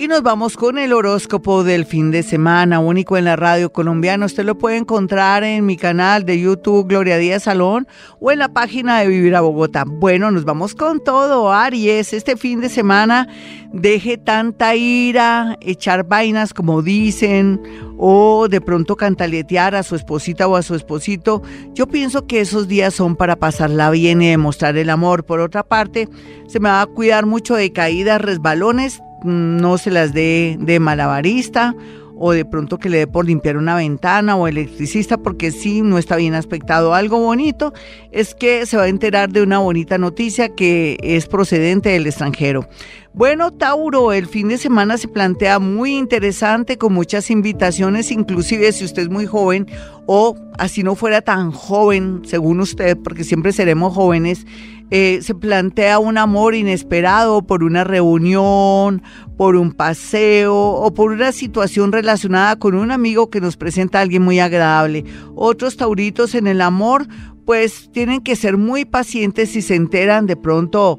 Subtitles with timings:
[0.00, 4.26] Y nos vamos con el horóscopo del fin de semana, único en la radio colombiana.
[4.26, 7.88] Usted lo puede encontrar en mi canal de YouTube Gloria Díaz Salón
[8.20, 9.82] o en la página de Vivir a Bogotá.
[9.84, 12.12] Bueno, nos vamos con todo, Aries.
[12.12, 13.26] Este fin de semana
[13.72, 17.60] deje tanta ira, echar vainas como dicen,
[17.98, 21.42] o de pronto cantaletear a su esposita o a su esposito.
[21.74, 25.24] Yo pienso que esos días son para pasarla bien y demostrar el amor.
[25.24, 26.08] Por otra parte,
[26.46, 31.74] se me va a cuidar mucho de caídas, resbalones no se las dé de malabarista
[32.20, 35.98] o de pronto que le dé por limpiar una ventana o electricista porque sí, no
[35.98, 36.94] está bien aspectado.
[36.94, 37.72] Algo bonito
[38.10, 42.68] es que se va a enterar de una bonita noticia que es procedente del extranjero.
[43.14, 48.84] Bueno, Tauro, el fin de semana se plantea muy interesante con muchas invitaciones, inclusive si
[48.84, 49.66] usted es muy joven
[50.06, 54.44] o así no fuera tan joven, según usted, porque siempre seremos jóvenes,
[54.90, 59.02] eh, se plantea un amor inesperado por una reunión,
[59.36, 64.02] por un paseo o por una situación relacionada con un amigo que nos presenta a
[64.02, 65.04] alguien muy agradable.
[65.34, 67.06] Otros tauritos en el amor,
[67.44, 70.98] pues tienen que ser muy pacientes si se enteran de pronto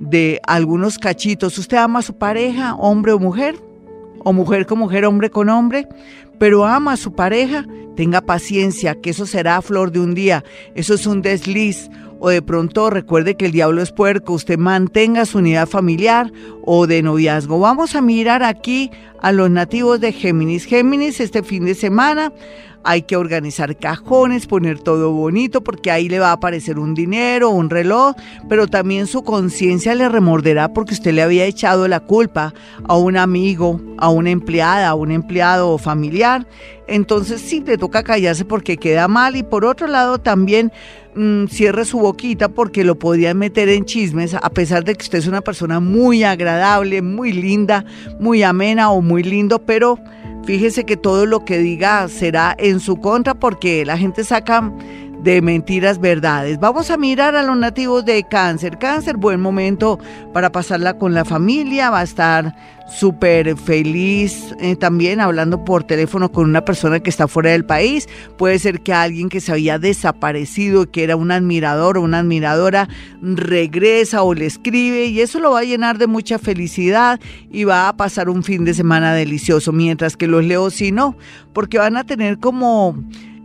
[0.00, 1.58] de algunos cachitos.
[1.58, 3.56] ¿Usted ama a su pareja, hombre o mujer?
[4.22, 5.88] ¿O mujer con mujer, hombre con hombre?
[6.40, 10.42] Pero ama a su pareja, tenga paciencia, que eso será flor de un día.
[10.74, 11.88] Eso es un desliz
[12.20, 16.30] o de pronto recuerde que el diablo es puerco, usted mantenga su unidad familiar
[16.64, 17.58] o de noviazgo.
[17.58, 18.90] Vamos a mirar aquí
[19.22, 20.66] a los nativos de Géminis.
[20.66, 22.32] Géminis este fin de semana
[22.82, 27.50] hay que organizar cajones, poner todo bonito, porque ahí le va a aparecer un dinero,
[27.50, 28.14] un reloj,
[28.48, 32.54] pero también su conciencia le remorderá porque usted le había echado la culpa
[32.88, 36.29] a un amigo, a una empleada, a un empleado familiar.
[36.86, 39.36] Entonces sí, le toca callarse porque queda mal.
[39.36, 40.72] Y por otro lado también
[41.14, 45.18] mm, cierre su boquita porque lo podrían meter en chismes, a pesar de que usted
[45.18, 47.84] es una persona muy agradable, muy linda,
[48.18, 49.98] muy amena o muy lindo, pero
[50.44, 54.72] Fíjese que todo lo que diga será en su contra porque la gente saca
[55.22, 56.58] de mentiras verdades.
[56.58, 58.78] Vamos a mirar a los nativos de cáncer.
[58.78, 59.98] Cáncer, buen momento
[60.32, 62.54] para pasarla con la familia, va a estar
[62.90, 68.08] súper feliz eh, también hablando por teléfono con una persona que está fuera del país.
[68.36, 72.88] Puede ser que alguien que se había desaparecido, que era un admirador o una admiradora,
[73.22, 77.20] regresa o le escribe y eso lo va a llenar de mucha felicidad
[77.50, 81.16] y va a pasar un fin de semana delicioso, mientras que los leos sí no,
[81.52, 82.96] porque van a tener como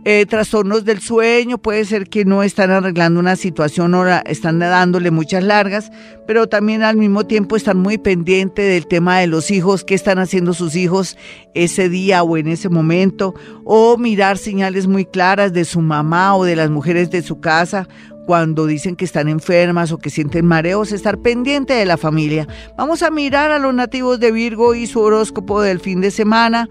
[0.08, 5.10] eh, trastornos del sueño, puede ser que no están arreglando una situación o están dándole
[5.10, 5.90] muchas largas,
[6.28, 10.20] pero también al mismo tiempo están muy pendientes del tema de los hijos, qué están
[10.20, 11.16] haciendo sus hijos
[11.54, 13.34] ese día o en ese momento,
[13.64, 17.88] o mirar señales muy claras de su mamá o de las mujeres de su casa
[18.26, 22.46] cuando dicen que están enfermas o que sienten mareos, estar pendiente de la familia.
[22.76, 26.68] Vamos a mirar a los nativos de Virgo y su horóscopo del fin de semana.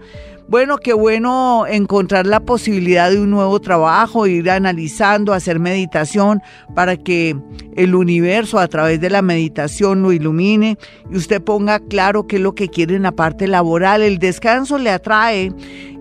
[0.48, 6.40] Bueno, qué bueno encontrar la posibilidad de un nuevo trabajo, ir analizando, hacer meditación
[6.72, 7.36] para que
[7.74, 10.78] el universo a través de la meditación lo ilumine
[11.10, 14.02] y usted ponga claro qué es lo que quiere en la parte laboral.
[14.02, 15.52] El descanso le atrae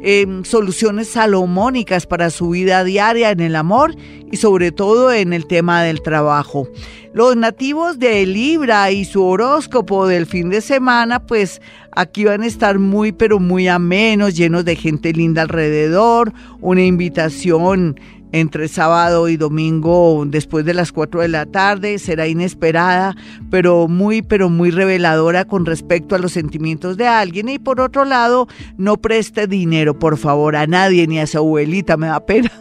[0.04, 3.96] em, soluciones salomónicas para su vida diaria en el amor
[4.32, 6.68] y sobre todo en el tema del trabajo.
[7.16, 11.62] Los nativos de Libra y su horóscopo del fin de semana, pues
[11.94, 17.98] aquí van a estar muy, pero muy amenos, llenos de gente linda alrededor, una invitación
[18.34, 22.00] entre sábado y domingo después de las 4 de la tarde.
[22.00, 23.16] Será inesperada,
[23.50, 27.48] pero muy, pero muy reveladora con respecto a los sentimientos de alguien.
[27.48, 31.96] Y por otro lado, no preste dinero, por favor, a nadie, ni a su abuelita,
[31.96, 32.52] me da pena.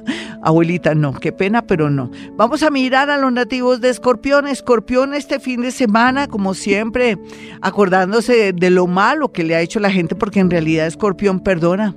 [0.45, 2.11] Abuelita, no, qué pena, pero no.
[2.37, 4.47] Vamos a mirar a los nativos de Escorpión.
[4.47, 7.17] Escorpión este fin de semana, como siempre,
[7.63, 11.97] acordándose de, lo malo que le ha hecho la gente, porque en realidad Escorpión perdona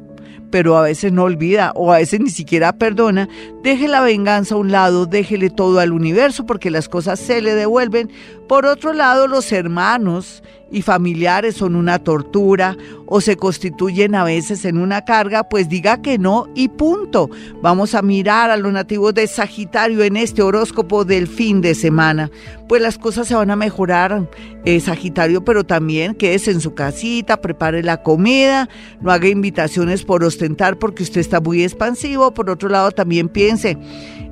[0.50, 3.28] pero a veces no olvida o a veces ni siquiera perdona,
[3.64, 7.54] deje la venganza a un lado, déjele todo al universo porque las cosas se le
[7.54, 8.10] devuelven.
[8.48, 10.42] Por otro lado, los hermanos
[10.72, 16.02] y familiares son una tortura o se constituyen a veces en una carga, pues diga
[16.02, 17.30] que no y punto.
[17.62, 22.30] Vamos a mirar a los nativos de Sagitario en este horóscopo del fin de semana.
[22.68, 24.30] Pues las cosas se van a mejorar,
[24.66, 28.68] eh, Sagitario, pero también quédese en su casita, prepare la comida,
[29.00, 32.34] no haga invitaciones por ostentar porque usted está muy expansivo.
[32.34, 33.78] Por otro lado, también piense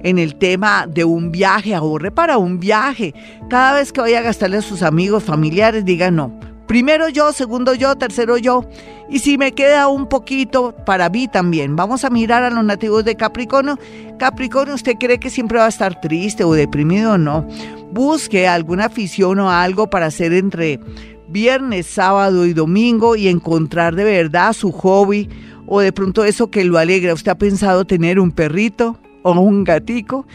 [0.06, 3.16] en el tema de un viaje, ahorre para un viaje.
[3.50, 7.74] Cada vez que vaya a gastarle a sus amigos, familiares, diga no Primero yo, segundo
[7.74, 8.66] yo, tercero yo.
[9.10, 11.76] Y si me queda un poquito, para mí también.
[11.76, 13.80] Vamos a mirar a los nativos de Capricornio.
[14.18, 17.48] Capricornio, ¿usted cree que siempre va a estar triste o deprimido o no?
[17.92, 20.80] Busque alguna afición o algo para hacer entre
[21.28, 25.30] viernes, sábado y domingo y encontrar de verdad su hobby
[25.68, 27.14] o de pronto eso que lo alegra.
[27.14, 30.26] ¿Usted ha pensado tener un perrito o un gatico?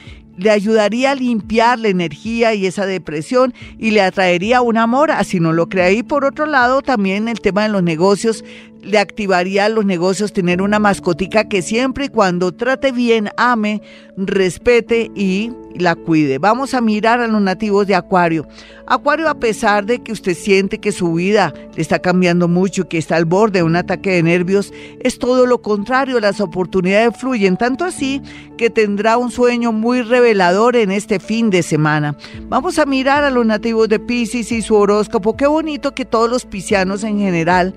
[0.40, 5.38] le ayudaría a limpiar la energía y esa depresión y le atraería un amor, así
[5.38, 5.92] no lo cree.
[5.92, 8.42] Y por otro lado, también el tema de los negocios,
[8.82, 13.82] le activaría a los negocios tener una mascotica que siempre y cuando trate bien, ame,
[14.16, 16.38] respete y la cuide.
[16.38, 18.46] Vamos a mirar a los nativos de Acuario.
[18.86, 22.98] Acuario, a pesar de que usted siente que su vida le está cambiando mucho, que
[22.98, 27.56] está al borde de un ataque de nervios, es todo lo contrario, las oportunidades fluyen,
[27.56, 28.20] tanto así
[28.56, 32.16] que tendrá un sueño muy revelador en este fin de semana.
[32.48, 35.36] Vamos a mirar a los nativos de Pisces y su horóscopo.
[35.36, 37.74] Qué bonito que todos los piscianos en general